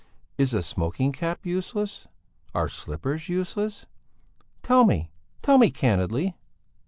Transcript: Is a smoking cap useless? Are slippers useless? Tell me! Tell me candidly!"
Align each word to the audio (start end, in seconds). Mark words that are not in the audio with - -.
Is 0.35 0.55
a 0.55 0.63
smoking 0.63 1.11
cap 1.11 1.41
useless? 1.45 2.07
Are 2.55 2.67
slippers 2.67 3.29
useless? 3.29 3.85
Tell 4.63 4.83
me! 4.83 5.11
Tell 5.43 5.59
me 5.59 5.69
candidly!" 5.69 6.35